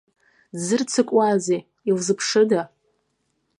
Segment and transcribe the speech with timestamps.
[0.57, 2.61] Дзырццакуазеи, илзыԥшыда?